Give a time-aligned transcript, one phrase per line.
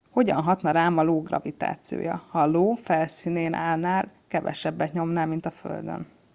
[0.09, 5.49] hogyan hatna rám az io gravitációja ha az io felszínén állnál kevesebbet nyomnál mint a
[5.51, 6.07] földön